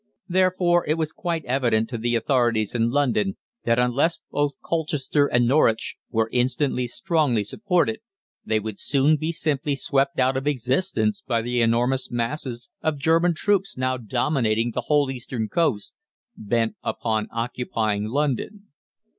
[0.27, 5.47] Therefore it was quite evident to the authorities in London that unless both Colchester and
[5.47, 7.99] Norwich were instantly strongly supported,
[8.43, 13.35] they would soon be simply swept out of existence by the enormous masses of German
[13.35, 15.93] troops now dominating the whole eastern coast,
[16.35, 18.69] bent upon occupying London.